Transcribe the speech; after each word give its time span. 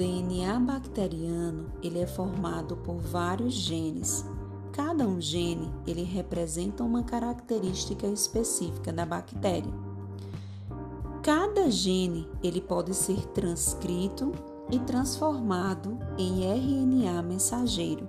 DNA 0.00 0.58
bacteriano, 0.60 1.66
ele 1.82 1.98
é 1.98 2.06
formado 2.06 2.74
por 2.74 2.96
vários 2.96 3.52
genes. 3.52 4.24
Cada 4.72 5.06
um 5.06 5.20
gene, 5.20 5.70
ele 5.86 6.04
representa 6.04 6.82
uma 6.82 7.02
característica 7.02 8.06
específica 8.06 8.90
da 8.94 9.04
bactéria. 9.04 9.70
Cada 11.22 11.70
gene, 11.70 12.26
ele 12.42 12.62
pode 12.62 12.94
ser 12.94 13.26
transcrito 13.26 14.32
e 14.70 14.78
transformado 14.78 15.98
em 16.16 16.44
RNA 16.46 17.20
mensageiro 17.20 18.08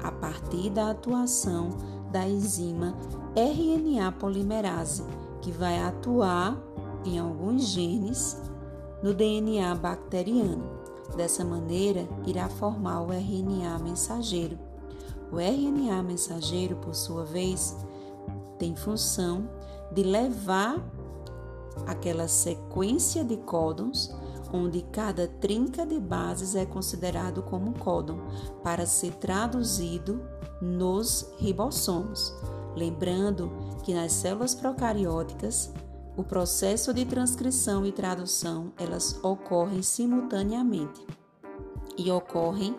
a 0.00 0.12
partir 0.12 0.70
da 0.70 0.92
atuação 0.92 1.70
da 2.12 2.24
enzima 2.24 2.96
RNA 3.34 4.12
polimerase, 4.12 5.02
que 5.40 5.50
vai 5.50 5.82
atuar 5.82 6.56
em 7.04 7.18
alguns 7.18 7.66
genes 7.66 8.40
no 9.02 9.12
DNA 9.12 9.74
bacteriano. 9.74 10.81
Dessa 11.16 11.44
maneira, 11.44 12.08
irá 12.26 12.48
formar 12.48 13.02
o 13.02 13.12
RNA 13.12 13.78
mensageiro. 13.78 14.58
O 15.30 15.38
RNA 15.38 16.02
mensageiro, 16.02 16.76
por 16.76 16.94
sua 16.94 17.24
vez, 17.24 17.76
tem 18.58 18.74
função 18.76 19.48
de 19.92 20.02
levar 20.02 20.82
aquela 21.86 22.28
sequência 22.28 23.24
de 23.24 23.36
códons 23.36 24.14
onde 24.52 24.82
cada 24.92 25.26
trinca 25.26 25.86
de 25.86 25.98
bases 25.98 26.54
é 26.54 26.66
considerado 26.66 27.42
como 27.42 27.72
códon 27.78 28.18
para 28.62 28.84
ser 28.84 29.14
traduzido 29.14 30.22
nos 30.60 31.32
ribossomos. 31.38 32.34
Lembrando 32.76 33.50
que 33.82 33.94
nas 33.94 34.12
células 34.12 34.54
procarióticas 34.54 35.72
o 36.16 36.22
processo 36.22 36.92
de 36.92 37.04
transcrição 37.04 37.86
e 37.86 37.92
tradução, 37.92 38.72
elas 38.76 39.18
ocorrem 39.22 39.82
simultaneamente 39.82 41.06
e 41.96 42.10
ocorrem 42.10 42.76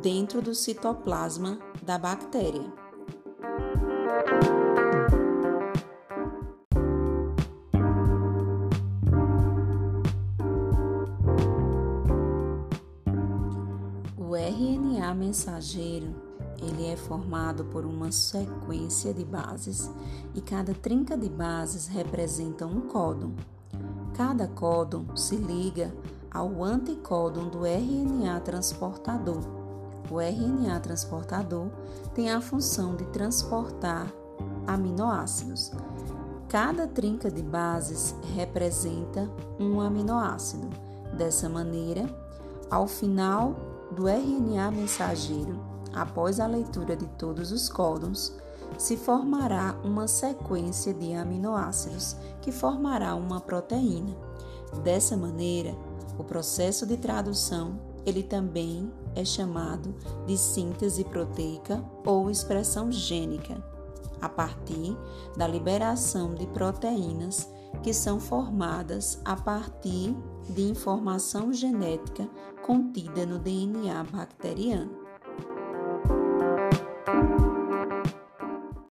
dentro 0.00 0.40
do 0.40 0.54
citoplasma 0.54 1.58
da 1.82 1.98
bactéria. 1.98 2.72
O 14.16 14.36
RNA 14.36 15.14
mensageiro 15.14 16.27
ele 16.60 16.86
é 16.86 16.96
formado 16.96 17.64
por 17.64 17.84
uma 17.84 18.10
sequência 18.10 19.14
de 19.14 19.24
bases 19.24 19.90
e 20.34 20.40
cada 20.40 20.74
trinca 20.74 21.16
de 21.16 21.28
bases 21.28 21.86
representa 21.86 22.66
um 22.66 22.82
códon. 22.82 23.32
Cada 24.14 24.48
códon 24.48 25.16
se 25.16 25.36
liga 25.36 25.94
ao 26.30 26.64
anticódon 26.64 27.48
do 27.48 27.64
RNA 27.64 28.40
transportador. 28.40 29.42
O 30.10 30.20
RNA 30.20 30.80
transportador 30.80 31.68
tem 32.14 32.30
a 32.30 32.40
função 32.40 32.96
de 32.96 33.04
transportar 33.06 34.12
aminoácidos. 34.66 35.70
Cada 36.48 36.86
trinca 36.86 37.30
de 37.30 37.42
bases 37.42 38.14
representa 38.34 39.30
um 39.60 39.80
aminoácido. 39.80 40.68
Dessa 41.16 41.48
maneira, 41.48 42.08
ao 42.70 42.86
final 42.86 43.54
do 43.90 44.08
RNA 44.08 44.70
mensageiro, 44.70 45.58
após 46.00 46.38
a 46.38 46.46
leitura 46.46 46.96
de 46.96 47.06
todos 47.18 47.50
os 47.52 47.68
códons, 47.68 48.32
se 48.76 48.96
formará 48.96 49.76
uma 49.82 50.06
sequência 50.06 50.94
de 50.94 51.14
aminoácidos 51.14 52.16
que 52.40 52.52
formará 52.52 53.14
uma 53.14 53.40
proteína. 53.40 54.16
Dessa 54.84 55.16
maneira, 55.16 55.74
o 56.18 56.24
processo 56.24 56.86
de 56.86 56.96
tradução 56.96 57.80
ele 58.06 58.22
também 58.22 58.90
é 59.14 59.24
chamado 59.24 59.94
de 60.26 60.36
síntese 60.36 61.04
proteica 61.04 61.82
ou 62.06 62.30
expressão 62.30 62.92
gênica, 62.92 63.62
a 64.20 64.28
partir 64.28 64.96
da 65.36 65.46
liberação 65.46 66.34
de 66.34 66.46
proteínas 66.46 67.48
que 67.82 67.92
são 67.92 68.18
formadas 68.18 69.20
a 69.24 69.36
partir 69.36 70.14
de 70.48 70.62
informação 70.62 71.52
genética 71.52 72.28
contida 72.62 73.26
no 73.26 73.38
DNA 73.38 74.04
bacteriano. 74.04 75.07